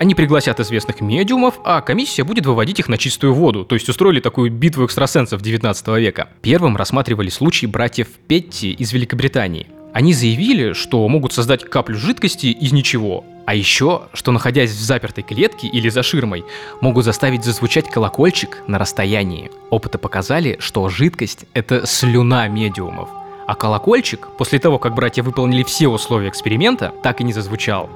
Они 0.00 0.16
пригласят 0.16 0.58
известных 0.58 1.00
медиумов, 1.00 1.60
а 1.62 1.80
комиссия 1.80 2.24
будет 2.24 2.46
выводить 2.46 2.80
их 2.80 2.88
на 2.88 2.98
чистую 2.98 3.34
воду, 3.34 3.64
то 3.64 3.76
есть 3.76 3.88
устроили 3.88 4.18
такую 4.18 4.50
битву 4.50 4.84
экстрасенсов 4.84 5.40
19 5.40 5.86
века. 5.98 6.30
Первым 6.40 6.76
рассматривали 6.76 7.28
случай 7.28 7.68
братьев 7.68 8.08
Петти 8.26 8.72
из 8.72 8.92
Великобритании– 8.92 9.68
они 9.92 10.14
заявили, 10.14 10.72
что 10.72 11.06
могут 11.08 11.32
создать 11.32 11.64
каплю 11.64 11.96
жидкости 11.96 12.46
из 12.46 12.72
ничего, 12.72 13.24
а 13.44 13.54
еще, 13.54 14.02
что 14.14 14.32
находясь 14.32 14.70
в 14.70 14.80
запертой 14.80 15.24
клетке 15.24 15.66
или 15.66 15.88
за 15.88 16.02
ширмой, 16.02 16.44
могут 16.80 17.04
заставить 17.04 17.44
зазвучать 17.44 17.88
колокольчик 17.90 18.62
на 18.66 18.78
расстоянии. 18.78 19.50
Опыты 19.70 19.98
показали, 19.98 20.56
что 20.60 20.88
жидкость— 20.88 21.46
это 21.54 21.86
слюна 21.86 22.48
медиумов. 22.48 23.08
А 23.46 23.54
колокольчик, 23.54 24.28
после 24.38 24.58
того, 24.58 24.78
как 24.78 24.94
братья 24.94 25.22
выполнили 25.22 25.64
все 25.64 25.88
условия 25.88 26.28
эксперимента, 26.28 26.94
так 27.02 27.20
и 27.20 27.24
не 27.24 27.32
зазвучал. 27.32 27.90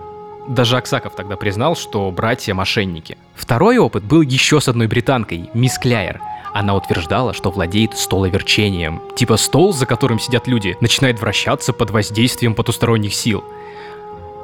Даже 0.49 0.77
Аксаков 0.77 1.15
тогда 1.15 1.37
признал, 1.37 1.77
что 1.77 2.11
братья 2.11 2.55
мошенники. 2.55 3.19
Второй 3.35 3.79
опыт 3.79 4.05
был 4.05 4.23
еще 4.23 4.61
с 4.61 4.69
одной 4.69 4.87
британкой, 4.87 5.51
мисс 5.55 5.79
Кляйер— 5.79 6.21
она 6.59 6.75
утверждала, 6.75 7.35
что 7.35 7.51
владеет 7.51 7.99
столоверчением. 7.99 9.03
Типа 9.15 9.37
стол, 9.37 9.75
за 9.75 9.85
которым 9.85 10.19
сидят 10.19 10.49
люди, 10.49 10.75
начинает 10.81 11.21
вращаться 11.21 11.75
под 11.75 11.91
воздействием 11.91 12.55
потусторонних 12.55 13.13
сил. 13.13 13.45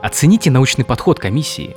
Оцените 0.03 0.51
научный 0.51 0.85
подход 0.85 1.19
комиссии. 1.19 1.75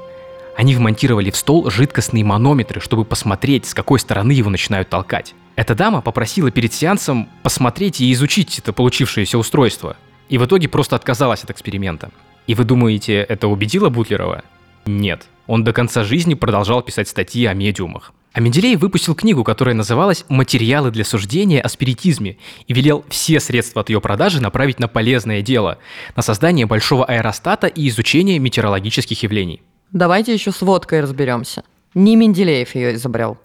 Они 0.57 0.75
вмонтировали 0.75 1.31
в 1.31 1.37
стол 1.37 1.69
жидкостные 1.69 2.25
манометры, 2.25 2.81
чтобы 2.81 3.05
посмотреть, 3.05 3.65
с 3.65 3.73
какой 3.73 3.97
стороны 3.97 4.33
его 4.33 4.49
начинают 4.49 4.89
толкать. 4.89 5.33
Эта 5.55 5.73
дама 5.73 6.01
попросила 6.01 6.51
перед 6.51 6.73
сеансом 6.73 7.29
посмотреть 7.41 8.01
и 8.01 8.11
изучить 8.11 8.59
это 8.59 8.73
получившееся 8.73 9.37
устройство. 9.37 9.95
И 10.27 10.37
в 10.37 10.45
итоге 10.45 10.67
просто 10.67 10.97
отказалась 10.97 11.45
от 11.45 11.51
эксперимента. 11.51 12.11
И 12.47 12.55
вы 12.55 12.63
думаете, 12.63 13.15
это 13.21 13.47
убедило 13.47 13.89
Бутлерова? 13.89 14.43
Нет. 14.85 15.25
Он 15.47 15.63
до 15.63 15.73
конца 15.73 16.03
жизни 16.03 16.33
продолжал 16.33 16.81
писать 16.81 17.07
статьи 17.07 17.45
о 17.45 17.53
медиумах. 17.53 18.13
А 18.33 18.41
Менделеев 18.41 18.81
выпустил 18.81 19.15
книгу, 19.15 19.45
которая 19.45 19.73
называлась 19.75 20.25
«Материалы 20.27 20.91
для 20.91 21.05
суждения 21.05 21.61
о 21.61 21.69
спиритизме» 21.69 22.37
и 22.67 22.73
велел 22.73 23.05
все 23.07 23.39
средства 23.39 23.81
от 23.81 23.89
ее 23.89 24.01
продажи 24.01 24.41
направить 24.41 24.77
на 24.77 24.89
полезное 24.89 25.41
дело, 25.41 25.77
на 26.17 26.21
создание 26.21 26.65
большого 26.65 27.05
аэростата 27.05 27.67
и 27.67 27.87
изучение 27.87 28.37
метеорологических 28.39 29.23
явлений. 29.23 29.61
Давайте 29.93 30.33
еще 30.33 30.51
с 30.51 30.61
водкой 30.61 30.99
разберемся. 30.99 31.63
Не 31.93 32.17
Менделеев 32.17 32.75
ее 32.75 32.95
изобрел. 32.95 33.37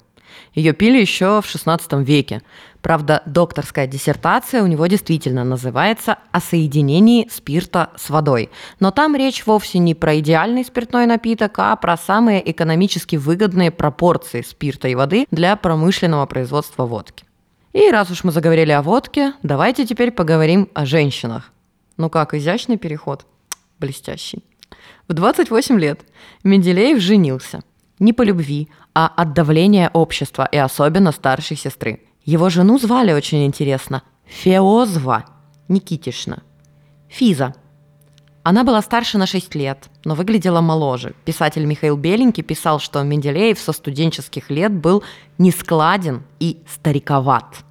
Ее 0.54 0.73
пили 0.73 1.00
еще 1.00 1.40
в 1.40 1.45
XVI 1.45 2.02
веке. 2.02 2.42
Правда, 2.83 3.23
докторская 3.27 3.87
диссертация 3.87 4.63
у 4.63 4.67
него 4.67 4.87
действительно 4.87 5.45
называется 5.45 6.17
«О 6.33 6.41
соединении 6.41 7.29
спирта 7.31 7.91
с 7.97 8.09
водой». 8.09 8.51
Но 8.81 8.91
там 8.91 9.15
речь 9.15 9.45
вовсе 9.45 9.79
не 9.79 9.95
про 9.95 10.19
идеальный 10.19 10.65
спиртной 10.65 11.07
напиток, 11.07 11.59
а 11.59 11.77
про 11.77 11.97
самые 11.97 12.51
экономически 12.51 13.17
выгодные 13.17 13.71
пропорции 13.71 14.41
спирта 14.41 14.89
и 14.89 14.95
воды 14.95 15.27
для 15.31 15.57
промышленного 15.57 16.25
производства 16.27 16.87
водки. 16.87 17.25
И 17.73 17.91
раз 17.91 18.11
уж 18.11 18.25
мы 18.25 18.33
заговорили 18.33 18.73
о 18.73 18.83
водке, 18.83 19.35
давайте 19.43 19.87
теперь 19.87 20.11
поговорим 20.11 20.69
о 20.75 20.87
женщинах. 20.87 21.53
Ну 21.99 22.09
как, 22.09 22.35
изящный 22.35 22.79
переход? 22.79 23.27
Блестящий. 23.79 24.43
В 25.07 25.13
28 25.13 25.79
лет 25.79 26.01
Менделеев 26.45 26.99
женился. 26.99 27.61
Не 27.99 28.15
по 28.15 28.23
любви, 28.23 28.69
а 28.95 29.07
от 29.07 29.35
давления 29.35 29.91
общества 29.93 30.49
и 30.51 30.57
особенно 30.57 31.13
старшей 31.13 31.57
сестры. 31.57 32.01
Его 32.25 32.50
жену 32.50 32.79
звали 32.79 33.12
очень 33.12 33.45
интересно– 33.47 34.03
Феозва 34.27 35.25
Никитишна. 35.69 36.43
Физа. 37.09 37.55
Она 38.43 38.65
была 38.65 38.81
старше 38.81 39.19
на 39.19 39.27
6 39.27 39.55
лет, 39.55 39.91
но 40.05 40.15
выглядела 40.15 40.61
моложе. 40.61 41.15
Писатель 41.25 41.65
Михаил 41.65 41.97
Беленький 41.97 42.43
писал, 42.43 42.79
что 42.79 43.03
Менделеев 43.03 43.59
со 43.59 43.73
студенческих 43.73 44.50
лет 44.50 44.73
был 44.73 45.03
нескладен 45.39 46.23
и 46.39 46.62
стариковат. 46.69 47.65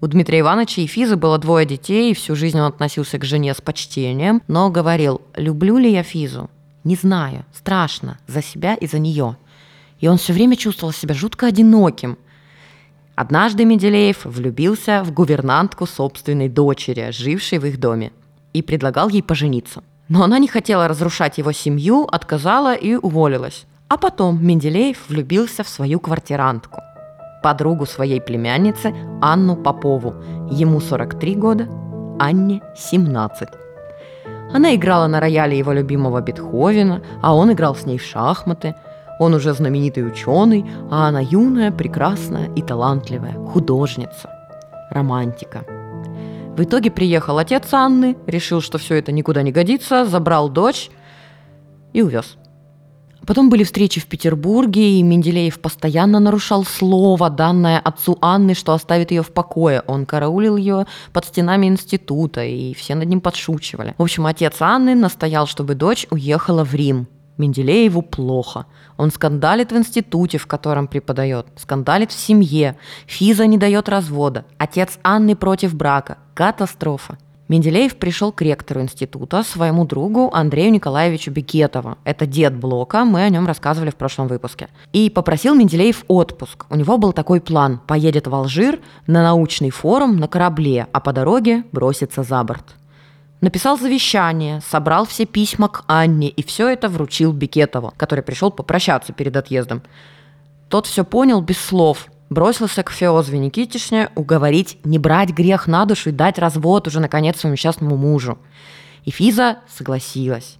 У 0.00 0.06
Дмитрия 0.06 0.40
Ивановича 0.40 0.82
и 0.82 0.86
Физы 0.86 1.16
было 1.16 1.38
двое 1.38 1.64
детей, 1.64 2.10
и 2.10 2.14
всю 2.14 2.34
жизнь 2.34 2.58
он 2.58 2.66
относился 2.66 3.18
к 3.18 3.24
жене 3.24 3.54
с 3.54 3.60
почтением, 3.60 4.42
но 4.48 4.68
говорил, 4.70 5.22
люблю 5.34 5.78
ли 5.78 5.90
я 5.90 6.02
Физу? 6.02 6.50
Не 6.82 6.96
знаю, 6.96 7.46
страшно, 7.54 8.18
за 8.26 8.42
себя 8.42 8.74
и 8.74 8.86
за 8.86 8.98
нее– 8.98 9.36
и 10.04 10.06
он 10.06 10.18
все 10.18 10.34
время 10.34 10.54
чувствовал 10.56 10.92
себя 10.92 11.14
жутко 11.14 11.46
одиноким. 11.46 12.18
Однажды 13.16 13.64
Менделеев 13.64 14.24
влюбился 14.24 15.04
в 15.04 15.12
гувернантку 15.12 15.86
собственной 15.86 16.48
дочери, 16.48 17.10
жившей 17.12 17.58
в 17.58 17.66
их 17.66 17.78
доме, 17.78 18.10
и 18.52 18.60
предлагал 18.60 19.08
ей 19.08 19.22
пожениться. 19.22 19.84
Но 20.08 20.24
она 20.24 20.38
не 20.38 20.48
хотела 20.48 20.88
разрушать 20.88 21.38
его 21.38 21.52
семью, 21.52 22.08
отказала 22.10 22.74
и 22.74 22.96
уволилась. 22.96 23.66
А 23.88 23.98
потом 23.98 24.44
Менделеев 24.44 25.08
влюбился 25.08 25.62
в 25.62 25.68
свою 25.68 26.00
квартирантку, 26.00 26.80
подругу 27.42 27.86
своей 27.86 28.20
племянницы 28.20 28.92
Анну 29.22 29.56
Попову. 29.56 30.14
Ему 30.50 30.80
43 30.80 31.34
года, 31.36 31.68
Анне 32.18 32.62
17. 32.76 33.48
Она 34.52 34.74
играла 34.74 35.06
на 35.06 35.20
рояле 35.20 35.56
его 35.56 35.72
любимого 35.72 36.20
Бетховена, 36.20 37.02
а 37.22 37.34
он 37.34 37.52
играл 37.52 37.76
с 37.76 37.86
ней 37.86 37.98
в 37.98 38.04
шахматы– 38.04 38.74
он 39.24 39.34
уже 39.34 39.52
знаменитый 39.54 40.06
ученый, 40.06 40.64
а 40.90 41.08
она 41.08 41.20
юная, 41.20 41.72
прекрасная 41.72 42.50
и 42.54 42.62
талантливая 42.62 43.34
художница, 43.46 44.30
романтика. 44.90 45.64
В 46.56 46.62
итоге 46.62 46.90
приехал 46.90 47.38
отец 47.38 47.72
Анны, 47.72 48.16
решил, 48.26 48.60
что 48.60 48.78
все 48.78 48.94
это 48.94 49.10
никуда 49.10 49.42
не 49.42 49.50
годится, 49.50 50.04
забрал 50.04 50.48
дочь 50.48 50.90
и 51.92 52.02
увез. 52.02 52.36
Потом 53.26 53.48
были 53.48 53.64
встречи 53.64 54.00
в 54.00 54.06
Петербурге, 54.06 54.98
и 54.98 55.02
Менделеев 55.02 55.58
постоянно 55.58 56.20
нарушал 56.20 56.64
слово, 56.64 57.30
данное 57.30 57.78
отцу 57.78 58.18
Анны, 58.20 58.54
что 58.54 58.74
оставит 58.74 59.10
ее 59.10 59.22
в 59.22 59.32
покое. 59.32 59.82
Он 59.86 60.04
караулил 60.04 60.56
ее 60.56 60.86
под 61.12 61.24
стенами 61.24 61.66
института, 61.66 62.44
и 62.44 62.74
все 62.74 62.94
над 62.94 63.08
ним 63.08 63.22
подшучивали. 63.22 63.94
В 63.96 64.02
общем, 64.02 64.26
отец 64.26 64.56
Анны 64.60 64.94
настоял, 64.94 65.46
чтобы 65.46 65.74
дочь 65.74 66.06
уехала 66.10 66.64
в 66.64 66.74
Рим. 66.74 67.08
Менделееву 67.38 68.02
плохо. 68.02 68.66
Он 68.96 69.10
скандалит 69.10 69.72
в 69.72 69.76
институте, 69.76 70.38
в 70.38 70.46
котором 70.46 70.86
преподает, 70.86 71.46
скандалит 71.56 72.12
в 72.12 72.18
семье, 72.18 72.76
Физа 73.06 73.46
не 73.46 73.58
дает 73.58 73.88
развода, 73.88 74.44
отец 74.58 74.98
Анны 75.02 75.34
против 75.34 75.74
брака. 75.74 76.18
Катастрофа. 76.34 77.18
Менделеев 77.48 77.96
пришел 77.96 78.32
к 78.32 78.40
ректору 78.40 78.80
института, 78.80 79.42
своему 79.42 79.84
другу 79.84 80.30
Андрею 80.32 80.72
Николаевичу 80.72 81.30
Бекетову. 81.30 81.98
Это 82.04 82.24
дед 82.24 82.56
Блока, 82.56 83.04
мы 83.04 83.22
о 83.22 83.28
нем 83.28 83.46
рассказывали 83.46 83.90
в 83.90 83.96
прошлом 83.96 84.28
выпуске. 84.28 84.68
И 84.92 85.10
попросил 85.10 85.54
Менделеев 85.54 86.04
отпуск. 86.08 86.64
У 86.70 86.76
него 86.76 86.96
был 86.96 87.12
такой 87.12 87.42
план. 87.42 87.80
Поедет 87.86 88.26
в 88.26 88.34
Алжир 88.34 88.80
на 89.06 89.22
научный 89.22 89.70
форум 89.70 90.16
на 90.16 90.26
корабле, 90.26 90.86
а 90.92 91.00
по 91.00 91.12
дороге 91.12 91.64
бросится 91.70 92.22
за 92.22 92.42
борт. 92.44 92.76
Написал 93.44 93.78
завещание, 93.78 94.62
собрал 94.62 95.04
все 95.04 95.26
письма 95.26 95.68
к 95.68 95.84
Анне 95.86 96.30
и 96.30 96.42
все 96.42 96.66
это 96.66 96.88
вручил 96.88 97.30
Бекетову, 97.34 97.92
который 97.98 98.24
пришел 98.24 98.50
попрощаться 98.50 99.12
перед 99.12 99.36
отъездом. 99.36 99.82
Тот 100.70 100.86
все 100.86 101.04
понял 101.04 101.42
без 101.42 101.58
слов, 101.58 102.06
бросился 102.30 102.82
к 102.82 102.90
Феозве 102.90 103.38
Никитишне 103.38 104.08
уговорить 104.14 104.78
не 104.82 104.98
брать 104.98 105.28
грех 105.28 105.66
на 105.66 105.84
душу 105.84 106.08
и 106.08 106.12
дать 106.12 106.38
развод 106.38 106.88
уже 106.88 107.00
наконец 107.00 107.38
своему 107.38 107.58
счастному 107.58 107.98
мужу. 107.98 108.38
И 109.04 109.10
Физа 109.10 109.58
согласилась. 109.68 110.56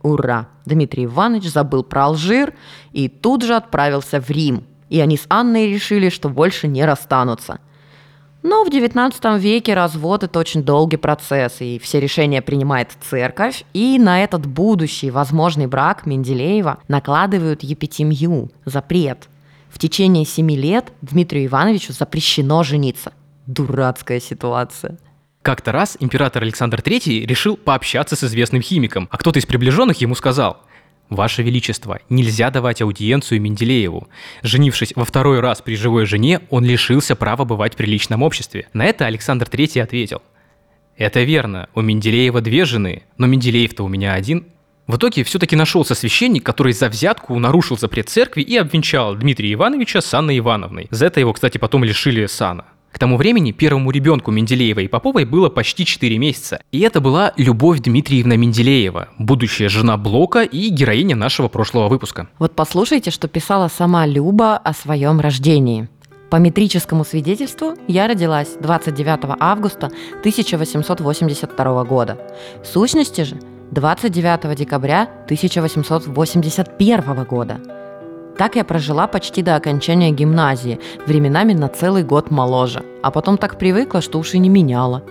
Ура! 0.00 0.48
Дмитрий 0.64 1.04
Иванович 1.04 1.50
забыл 1.50 1.84
про 1.84 2.06
Алжир 2.06 2.54
и 2.92 3.10
тут 3.10 3.42
же 3.42 3.54
отправился 3.54 4.22
в 4.22 4.30
Рим. 4.30 4.64
И 4.88 5.00
они 5.00 5.18
с 5.18 5.26
Анной 5.28 5.70
решили, 5.70 6.08
что 6.08 6.30
больше 6.30 6.66
не 6.66 6.82
расстанутся– 6.86 7.60
но 8.42 8.64
в 8.64 8.68
XIX 8.68 9.38
веке 9.38 9.74
развод– 9.74 10.22
это 10.24 10.38
очень 10.38 10.64
долгий 10.64 10.96
процесс, 10.96 11.60
и 11.60 11.78
все 11.78 12.00
решения 12.00 12.42
принимает 12.42 12.90
церковь, 13.08 13.64
и 13.72 13.98
на 13.98 14.22
этот 14.24 14.46
будущий 14.46 15.10
возможный 15.10 15.66
брак 15.66 16.06
Менделеева 16.06 16.78
накладывают 16.88 17.62
епитемью, 17.62 18.50
запрет. 18.64 19.28
В 19.70 19.78
течение 19.78 20.24
семи 20.24 20.56
лет 20.56 20.92
Дмитрию 21.02 21.46
Ивановичу 21.46 21.92
запрещено 21.92 22.62
жениться. 22.62 23.12
Дурацкая 23.46 24.20
ситуация. 24.20 24.98
Как-то 25.42 25.72
раз 25.72 25.96
император 25.98 26.42
Александр 26.42 26.80
III 26.80 27.24
решил 27.26 27.56
пообщаться 27.56 28.16
с 28.16 28.24
известным 28.24 28.62
химиком, 28.62 29.08
а 29.10 29.18
кто-то 29.18 29.38
из 29.38 29.46
приближенных 29.46 30.00
ему 30.00 30.14
сказал– 30.14 30.62
Ваше 31.14 31.42
Величество, 31.42 32.00
нельзя 32.08 32.50
давать 32.50 32.82
аудиенцию 32.82 33.40
Менделееву. 33.40 34.08
Женившись 34.42 34.92
во 34.96 35.04
второй 35.04 35.40
раз 35.40 35.60
при 35.62 35.76
живой 35.76 36.06
жене, 36.06 36.40
он 36.50 36.64
лишился 36.64 37.16
права 37.16 37.44
бывать 37.44 37.74
в 37.74 37.76
приличном 37.76 38.22
обществе. 38.22 38.68
На 38.72 38.84
это 38.84 39.06
Александр 39.06 39.46
III 39.46 39.82
ответил. 39.82 40.22
Это 40.96 41.22
верно, 41.22 41.68
у 41.74 41.80
Менделеева 41.80 42.40
две 42.40 42.64
жены, 42.64 43.02
но 43.18 43.26
Менделеев-то 43.26 43.84
у 43.84 43.88
меня 43.88 44.14
один. 44.14 44.46
В 44.86 44.96
итоге 44.96 45.24
все-таки 45.24 45.56
нашелся 45.56 45.94
священник, 45.94 46.44
который 46.44 46.72
за 46.72 46.88
взятку 46.88 47.38
нарушил 47.38 47.78
запрет 47.78 48.08
церкви 48.08 48.42
и 48.42 48.56
обвенчал 48.56 49.14
Дмитрия 49.14 49.52
Ивановича 49.52 50.00
с 50.00 50.12
Анной 50.12 50.38
Ивановной. 50.38 50.88
За 50.90 51.06
это 51.06 51.20
его, 51.20 51.32
кстати, 51.32 51.58
потом 51.58 51.84
лишили 51.84 52.26
сана. 52.26 52.66
К 52.92 52.98
тому 52.98 53.16
времени 53.16 53.52
первому 53.52 53.90
ребенку 53.90 54.30
Менделеева 54.30 54.80
и 54.80 54.86
Поповой 54.86 55.24
было 55.24 55.48
почти 55.48 55.86
4 55.86 56.18
месяца. 56.18 56.60
И 56.72 56.80
это 56.80 57.00
была 57.00 57.32
Любовь 57.36 57.80
Дмитриевна 57.80 58.36
Менделеева, 58.36 59.08
будущая 59.18 59.70
жена 59.70 59.96
Блока 59.96 60.42
и 60.42 60.68
героиня 60.68 61.16
нашего 61.16 61.48
прошлого 61.48 61.88
выпуска. 61.88 62.28
Вот 62.38 62.54
послушайте, 62.54 63.10
что 63.10 63.28
писала 63.28 63.68
сама 63.68 64.04
Люба 64.06 64.58
о 64.58 64.74
своем 64.74 65.20
рождении. 65.20 65.88
По 66.30 66.36
метрическому 66.36 67.04
свидетельству 67.04 67.74
я 67.88 68.08
родилась 68.08 68.56
29 68.60 69.36
августа 69.40 69.86
1882 70.20 71.84
года. 71.84 72.18
В 72.62 72.66
сущности 72.66 73.22
же 73.22 73.40
29 73.70 74.54
декабря 74.56 75.08
1881 75.24 77.24
года. 77.24 77.81
Так 78.42 78.56
я 78.56 78.64
прожила 78.64 79.06
почти 79.06 79.40
до 79.40 79.54
окончания 79.54 80.10
гимназии, 80.10 80.80
временами 81.06 81.52
на 81.52 81.68
целый 81.68 82.02
год 82.02 82.32
моложе. 82.32 82.82
А 83.00 83.12
потом 83.12 83.38
так 83.38 83.56
привыкла, 83.56 84.00
что 84.00 84.18
уж 84.18 84.34
и 84.34 84.38
не 84.38 84.48
меняла. 84.48 85.04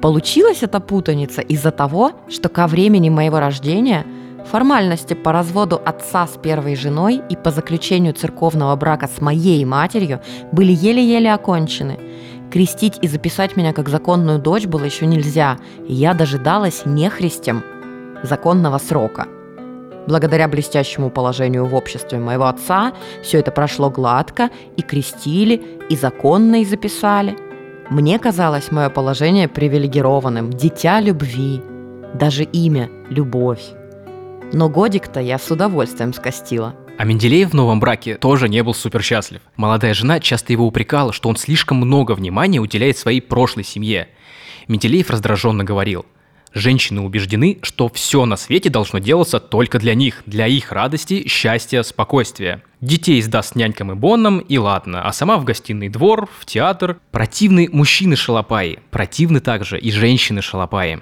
Получилась 0.00 0.62
эта 0.62 0.80
путаница 0.80 1.42
из-за 1.42 1.70
того, 1.70 2.12
что 2.30 2.48
ко 2.48 2.66
времени 2.66 3.10
моего 3.10 3.40
рождения 3.40 4.06
формальности 4.50 5.12
по 5.12 5.32
разводу 5.32 5.78
отца 5.84 6.26
с 6.26 6.38
первой 6.38 6.76
женой 6.76 7.20
и 7.28 7.36
по 7.36 7.50
заключению 7.50 8.14
церковного 8.14 8.74
брака 8.74 9.06
с 9.06 9.20
моей 9.20 9.62
матерью 9.66 10.22
были 10.50 10.72
еле-еле 10.72 11.34
окончены. 11.34 11.98
Крестить 12.50 12.98
и 13.02 13.06
записать 13.06 13.54
меня 13.54 13.74
как 13.74 13.90
законную 13.90 14.38
дочь 14.38 14.64
было 14.64 14.84
еще 14.84 15.04
нельзя, 15.04 15.58
и 15.86 15.92
я 15.92 16.14
дожидалась 16.14 16.84
нехристем 16.86 17.62
законного 18.22 18.78
срока– 18.78 19.26
Благодаря 20.08 20.48
блестящему 20.48 21.10
положению 21.10 21.66
в 21.66 21.74
обществе 21.74 22.18
моего 22.18 22.46
отца 22.46 22.94
все 23.22 23.40
это 23.40 23.50
прошло 23.50 23.90
гладко, 23.90 24.48
и 24.78 24.80
крестили, 24.80 25.60
и 25.90 25.96
законно 25.96 26.62
и 26.62 26.64
записали. 26.64 27.36
Мне 27.90 28.18
казалось 28.18 28.70
мое 28.70 28.88
положение 28.88 29.48
привилегированным, 29.48 30.50
дитя 30.50 31.00
любви, 31.00 31.60
даже 32.14 32.44
имя– 32.44 32.88
Любовь. 33.10 33.60
Но 34.50 34.70
годик-то 34.70 35.20
я 35.20 35.38
с 35.38 35.50
удовольствием 35.50 36.14
скостила. 36.14 36.74
А 36.96 37.04
Менделеев 37.04 37.50
в 37.50 37.54
новом 37.54 37.78
браке 37.78 38.14
тоже 38.14 38.48
не 38.48 38.62
был 38.62 38.72
супер 38.72 39.02
счастлив. 39.02 39.42
Молодая 39.56 39.92
жена 39.92 40.20
часто 40.20 40.54
его 40.54 40.66
упрекала, 40.66 41.12
что 41.12 41.28
он 41.28 41.36
слишком 41.36 41.76
много 41.76 42.12
внимания 42.12 42.60
уделяет 42.60 42.96
своей 42.96 43.20
прошлой 43.20 43.64
семье. 43.64 44.08
Менделеев 44.68 45.10
раздраженно 45.10 45.64
говорил– 45.64 46.06
Женщины 46.58 47.02
убеждены, 47.02 47.58
что 47.62 47.88
все 47.88 48.24
на 48.24 48.36
свете 48.36 48.68
должно 48.68 48.98
делаться 48.98 49.38
только 49.38 49.78
для 49.78 49.94
них, 49.94 50.24
для 50.26 50.48
их 50.48 50.72
радости, 50.72 51.28
счастья, 51.28 51.84
спокойствия. 51.84 52.64
Детей 52.80 53.22
сдаст 53.22 53.54
нянькам 53.54 53.92
и 53.92 53.94
боннам, 53.94 54.40
и 54.40 54.58
ладно, 54.58 55.02
а 55.02 55.12
сама 55.12 55.36
в 55.36 55.44
гостиный 55.44 55.88
двор, 55.88 56.28
в 56.40 56.46
театр. 56.46 56.98
Противны 57.12 57.68
мужчины-шалопаи, 57.70 58.80
противны 58.90 59.38
также 59.38 59.78
и 59.78 59.92
женщины-шалопаи. 59.92 61.00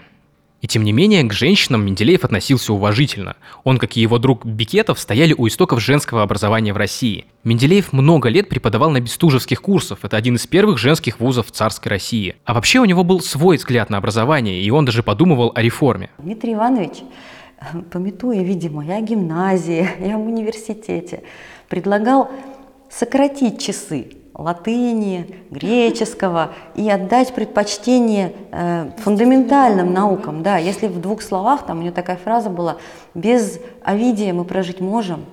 И 0.66 0.68
тем 0.68 0.82
не 0.82 0.90
менее, 0.90 1.22
к 1.22 1.32
женщинам 1.32 1.86
Менделеев 1.86 2.24
относился 2.24 2.72
уважительно. 2.72 3.36
Он, 3.62 3.78
как 3.78 3.96
и 3.96 4.00
его 4.00 4.18
друг 4.18 4.44
Бикетов, 4.44 4.98
стояли 4.98 5.32
у 5.32 5.46
истоков 5.46 5.80
женского 5.80 6.24
образования 6.24 6.72
в 6.72 6.76
России. 6.76 7.26
Менделеев 7.44 7.92
много 7.92 8.28
лет 8.28 8.48
преподавал 8.48 8.90
на 8.90 9.00
бестужевских 9.00 9.62
курсах, 9.62 10.00
это 10.02 10.16
один 10.16 10.34
из 10.34 10.44
первых 10.48 10.78
женских 10.78 11.20
вузов 11.20 11.46
в 11.46 11.50
царской 11.52 11.90
России. 11.90 12.34
А 12.44 12.52
вообще 12.52 12.80
у 12.80 12.84
него 12.84 13.04
был 13.04 13.20
свой 13.20 13.58
взгляд 13.58 13.90
на 13.90 13.98
образование, 13.98 14.60
и 14.60 14.68
он 14.72 14.84
даже 14.84 15.04
подумывал 15.04 15.52
о 15.54 15.62
реформе. 15.62 16.10
Дмитрий 16.18 16.54
Иванович, 16.54 17.04
пометуя, 17.92 18.42
видимо, 18.42 18.84
я 18.84 18.96
о 18.96 19.02
гимназии, 19.02 19.88
я 20.00 20.18
в 20.18 20.26
университете, 20.26 21.22
предлагал 21.68 22.28
сократить 22.90 23.62
часы 23.62 24.16
латыни, 24.36 25.34
греческого 25.50 26.52
и 26.74 26.88
отдать 26.90 27.34
предпочтение 27.34 28.34
э, 28.52 28.90
фундаментальным 28.98 29.92
наукам. 29.92 30.42
Да, 30.42 30.58
если 30.58 30.88
в 30.88 31.00
двух 31.00 31.22
словах, 31.22 31.66
там 31.66 31.78
у 31.78 31.82
нее 31.82 31.92
такая 31.92 32.16
фраза 32.16 32.50
была, 32.50 32.76
без 33.14 33.58
Овидия 33.82 34.32
мы 34.34 34.44
прожить 34.44 34.80
можем, 34.80 35.24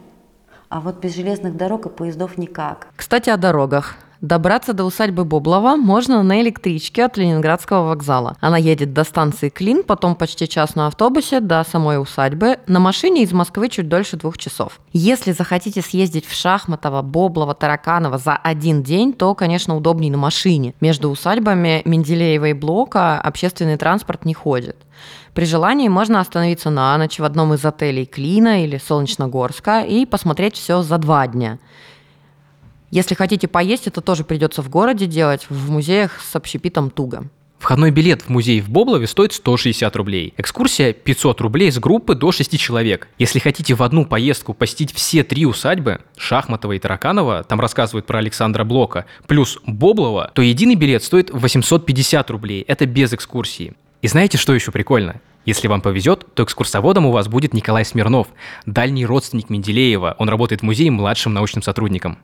а 0.70 0.80
вот 0.80 1.00
без 1.00 1.16
железных 1.16 1.58
дорог 1.58 1.86
и 1.86 1.90
поездов 1.90 2.38
никак. 2.38 2.88
Кстати, 2.96 3.30
о 3.30 3.38
дорогах. 3.38 3.98
Добраться 4.24 4.72
до 4.72 4.86
усадьбы 4.86 5.26
Боблова 5.26 5.76
можно 5.76 6.24
на 6.24 6.42
электричке 6.42 7.04
от 7.04 7.18
Ленинградского 7.18 7.90
вокзала. 7.90 8.38
Она 8.40 8.58
едет 8.58 8.94
до 8.94 9.04
станции 9.04 9.50
Клин, 9.50 9.84
потом 9.84 10.16
почти 10.16 10.48
час 10.48 10.76
на 10.76 10.88
автобусе 10.88 11.42
до 11.42 11.62
самой 11.70 12.02
усадьбы. 12.02 12.58
На 12.66 12.80
машине 12.80 13.24
из 13.24 13.34
Москвы 13.34 13.68
чуть 13.68 13.90
дольше 13.90 14.16
двух 14.16 14.38
часов. 14.38 14.80
Если 14.94 15.34
захотите 15.34 15.82
съездить 15.82 16.26
в 16.26 16.34
Шахматово, 16.34 17.02
Боблова, 17.02 17.54
Тараканово 17.54 18.18
за 18.18 18.38
один 18.38 18.82
день, 18.82 19.12
то, 19.12 19.36
конечно, 19.36 19.76
удобнее 19.76 20.14
на 20.14 20.18
машине. 20.18 20.74
Между 20.80 21.10
усадьбами 21.10 21.82
Менделеева 21.84 22.46
и 22.46 22.54
Блока 22.54 23.20
общественный 23.20 23.76
транспорт 23.76 24.24
не 24.24 24.34
ходит. 24.34 24.78
При 25.34 25.44
желании 25.44 25.90
можно 25.90 26.22
остановиться 26.22 26.70
на 26.70 26.98
ночь 26.98 27.20
в 27.20 27.26
одном 27.26 27.56
из 27.56 27.66
отелей 27.66 28.06
Клина 28.06 28.64
или 28.64 28.78
Солнечногорска 28.78 29.82
и 29.82 30.06
посмотреть 30.06 30.56
все 30.56 30.82
за 30.82 30.98
два 30.98 31.28
дня. 31.28 31.60
Если 32.94 33.16
хотите 33.16 33.48
поесть, 33.48 33.88
это 33.88 34.02
тоже 34.02 34.24
придется 34.24 34.62
в 34.62 34.70
городе 34.70 35.08
делать, 35.08 35.48
в 35.50 35.72
музеях 35.72 36.22
с 36.22 36.36
общепитом 36.36 36.92
туго. 36.92 37.28
Входной 37.58 37.90
билет 37.90 38.22
в 38.22 38.30
музей 38.30 38.62
в 38.62 38.70
Боблове 38.70 39.08
стоит 39.08 39.34
160 39.34 39.96
рублей. 39.96 40.36
Экскурсия 40.38 40.94
500 40.94 41.42
рублей 41.42 41.72
с 41.72 41.80
группы 41.80 42.14
до 42.14 42.32
6 42.32 42.60
человек. 42.60 43.08
Если 43.18 43.40
хотите 43.40 43.74
в 43.74 43.82
одну 43.82 44.06
поездку 44.06 44.54
посетить 44.54 44.94
все 44.94 45.24
три 45.24 45.48
усадьбы, 45.48 46.02
Шахматова 46.18 46.74
и 46.74 46.78
Тараканова, 46.78 47.44
там 47.44 47.60
рассказывают 47.60 48.06
про 48.06 48.20
Александра 48.20 48.64
Блока, 48.64 49.06
плюс 49.26 49.58
Боблова, 49.66 50.30
то 50.36 50.44
единый 50.44 50.76
билет 50.76 51.04
стоит 51.04 51.32
850 51.32 52.30
рублей. 52.30 52.64
Это 52.68 52.86
без 52.86 53.12
экскурсии. 53.12 53.74
И 54.04 54.08
знаете, 54.08 54.38
что 54.38 54.54
еще 54.54 54.72
прикольно? 54.72 55.20
Если 55.46 55.68
вам 55.68 55.82
повезет, 55.82 56.28
то 56.36 56.44
экскурсоводом 56.44 57.08
у 57.08 57.12
вас 57.12 57.28
будет 57.28 57.56
Николай 57.56 57.86
Смирнов, 57.86 58.28
дальний 58.68 59.08
родственник 59.08 59.50
Менделеева. 59.50 60.16
Он 60.20 60.30
работает 60.30 60.62
в 60.62 60.66
музее 60.66 60.92
младшим 60.92 61.34
научным 61.34 61.64
сотрудником. 61.64 62.20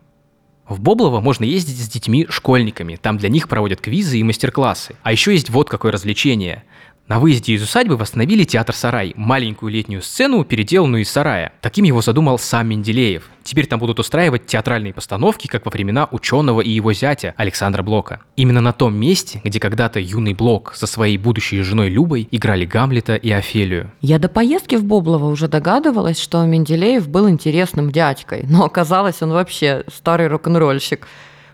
В 0.69 0.79
Боблово 0.79 1.19
можно 1.19 1.45
ездить 1.45 1.79
с 1.79 1.89
детьми, 1.89 2.27
школьниками, 2.29 2.95
там 2.95 3.17
для 3.17 3.27
них 3.27 3.49
проводят 3.49 3.81
квизы 3.81 4.19
и 4.19 4.23
мастер-классы. 4.23 4.95
А 5.01 5.11
еще 5.11 5.33
есть 5.33 5.49
вот 5.49 5.67
какое 5.67 5.91
развлечение. 5.91 6.63
На 7.09 7.19
выезде 7.19 7.53
из 7.53 7.63
усадьбы 7.63 7.97
восстановили 7.97 8.43
театр 8.43 8.75
«Сарай», 8.75 9.13
маленькую 9.15 9.71
летнюю 9.71 10.03
сцену, 10.03 10.43
переделанную 10.45 11.01
из 11.01 11.09
сарая. 11.09 11.53
Таким 11.59 11.83
его 11.83 12.03
задумал 12.03 12.37
сам 12.37 12.67
Менделеев. 12.67 13.23
Теперь 13.41 13.65
там 13.65 13.79
будут 13.79 13.97
устраивать 13.97 14.45
театральные 14.45 14.93
постановки, 14.93 15.47
как 15.47 15.65
во 15.65 15.71
времена 15.71 16.07
ученого 16.11 16.61
и 16.61 16.69
его 16.69 16.93
зятя 16.93 17.33
Александра 17.35 17.81
Блока. 17.81 18.21
Именно 18.35 18.61
на 18.61 18.73
том 18.73 18.93
месте, 18.93 19.41
где 19.43 19.59
когда-то 19.59 19.99
юный 19.99 20.35
Блок 20.35 20.75
со 20.75 20.85
своей 20.85 21.17
будущей 21.17 21.63
женой 21.63 21.89
Любой 21.89 22.27
играли 22.29 22.65
Гамлета 22.65 23.15
и 23.15 23.31
Офелию. 23.31 23.89
Я 24.01 24.19
до 24.19 24.29
поездки 24.29 24.75
в 24.75 24.83
Боблово 24.83 25.31
уже 25.31 25.47
догадывалась, 25.47 26.21
что 26.21 26.45
Менделеев 26.45 27.09
был 27.09 27.27
интересным 27.27 27.91
дядькой, 27.91 28.45
но 28.47 28.65
оказалось, 28.65 29.23
он 29.23 29.31
вообще 29.31 29.83
старый 29.91 30.27
рок-н-ролльщик. 30.27 31.07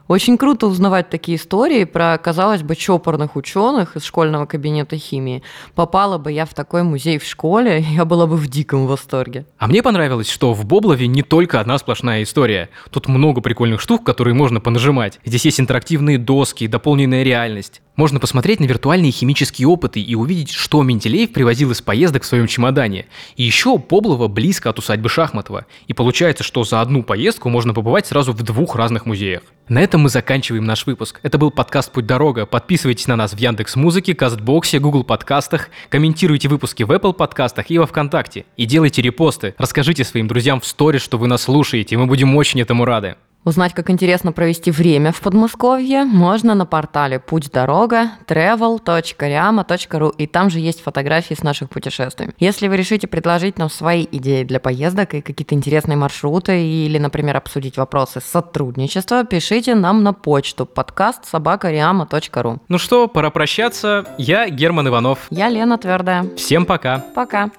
Очень 0.08 0.38
круто 0.38 0.68
узнавать 0.68 1.10
такие 1.10 1.38
истории 1.38 1.84
про, 1.84 2.18
казалось 2.20 2.62
бы, 2.62 2.76
чопорных 2.76 3.36
ученых 3.36 3.96
из 3.96 4.04
школьного 4.04 4.46
кабинета 4.46 4.98
химии. 4.98 5.42
Попала 5.74 6.20
бы 6.20 6.32
я 6.32 6.46
в 6.46 6.54
такой 6.54 6.84
музей 6.84 7.18
в 7.18 7.24
школе, 7.24 7.80
я 7.96 8.06
была 8.06 8.28
бы 8.28 8.38
в 8.38 8.48
диком 8.48 8.86
восторге. 8.86 9.46
А 9.58 9.68
мне 9.68 9.82
понравилось, 9.82 10.30
что 10.30 10.54
в 10.54 10.64
Боблове 10.64 11.08
не 11.08 11.24
только 11.24 11.60
одна 11.60 11.80
сплошная 11.80 12.22
история. 12.22 12.70
Тут 12.92 13.08
много 13.08 13.42
прикольных 13.42 13.82
штук, 13.82 14.06
которые 14.06 14.36
можно 14.36 14.62
понажимать. 14.62 15.20
Здесь 15.26 15.46
есть 15.46 15.60
интерактивные 15.60 16.20
доски, 16.20 16.68
дополненная 16.68 17.24
реальность. 17.24 17.82
Можно 17.96 18.20
посмотреть 18.20 18.60
на 18.60 18.66
виртуальные 18.66 19.12
химические 19.12 19.68
опыты 19.70 20.02
и 20.02 20.16
увидеть, 20.16 20.52
что 20.52 20.84
Менделеев 20.84 21.32
привозил 21.32 21.72
из 21.72 21.82
поездок 21.82 22.24
в 22.24 22.26
своем 22.26 22.46
чемодане. 22.48 23.06
И 23.38 23.44
еще 23.44 23.78
Боблово 23.78 24.28
близко 24.28 24.70
от 24.70 24.80
усадьбы 24.80 25.08
Шахматова. 25.08 25.66
И 25.88 25.94
получается, 25.94 26.44
что 26.44 26.64
за 26.66 26.82
одну 26.82 27.04
поездку 27.04 27.50
можно 27.50 27.74
побывать 27.74 28.08
сразу 28.08 28.34
в 28.34 28.44
двух 28.44 28.76
разных 28.76 29.06
музеях. 29.06 29.44
На 29.70 29.82
этом 29.82 30.02
мы 30.02 30.10
заканчиваем 30.10 30.66
наш 30.66 30.86
выпуск. 30.86 31.20
Это 31.24 31.38
был 31.38 31.52
подкаст 31.52 31.92
«Путь 31.92 32.06
дорога». 32.06 32.46
Подписывайтесь 32.46 33.08
на 33.08 33.16
нас 33.16 33.34
в 33.34 33.38
Яндекс 33.38 33.78
Музыке, 33.78 34.14
Кастбоксе, 34.14 34.80
Google 34.80 35.04
подкастах, 35.04 35.70
комментируйте 35.90 36.50
выпуски 36.50 36.84
в 36.84 36.92
Apple 36.92 37.14
подкастах 37.14 37.72
и 37.72 37.80
во 37.80 37.88
Вконтакте. 37.88 38.46
И 38.58 38.66
делайте 38.66 39.02
репосты. 39.02 39.56
Расскажите 39.58 40.04
своим 40.04 40.28
друзьям 40.28 40.60
в 40.60 40.66
сторис, 40.66 41.02
что 41.02 41.18
вы 41.18 41.28
нас 41.28 41.44
слушаете, 41.44 41.98
мы 41.98 42.06
будем 42.06 42.36
очень 42.36 42.62
этому 42.62 42.86
рады. 42.86 43.16
Узнать, 43.46 43.76
как 43.76 43.92
интересно 43.92 44.32
провести 44.32 44.72
время 44.72 45.12
в 45.12 45.22
Подмосковье, 45.22 46.04
можно 46.04 46.56
на 46.56 46.66
портале 46.66 47.20
«Путь 47.20 47.52
дорога» 47.52 48.10
travel.riama.ru, 48.28 50.16
и 50.18 50.26
там 50.26 50.50
же 50.50 50.60
есть 50.60 50.82
фотографии 50.82 51.36
с 51.36 51.44
наших 51.44 51.70
путешествий. 51.70 52.32
Если 52.40 52.68
вы 52.68 52.76
решите 52.76 53.06
предложить 53.06 53.60
нам 53.60 53.70
свои 53.70 54.08
идеи 54.12 54.44
для 54.44 54.60
поездок 54.60 55.14
и 55.14 55.22
какие-то 55.22 55.54
интересные 55.54 55.96
маршруты, 55.96 56.60
или, 56.60 56.98
например, 56.98 57.38
обсудить 57.38 57.78
вопросы 57.78 58.20
сотрудничества, 58.20 59.24
пишите 59.24 59.76
нам 59.76 60.02
на 60.02 60.14
почту 60.14 60.66
подкаст 60.66 61.26
собакариама.ру. 61.26 62.58
Ну 62.68 62.78
что, 62.80 63.08
пора 63.08 63.30
прощаться. 63.30 64.08
Я 64.18 64.50
Герман 64.50 64.88
Иванов. 64.88 65.28
Я 65.30 65.50
Лена 65.50 65.78
Твердая. 65.78 66.26
Всем 66.36 66.66
пока. 66.66 67.06
Пока. 67.14 67.52